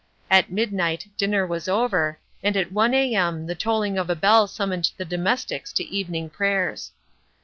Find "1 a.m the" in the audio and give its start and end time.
2.71-3.53